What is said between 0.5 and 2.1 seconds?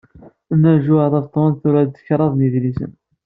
Nna Lǧuheṛ Tabetṛunt tura-d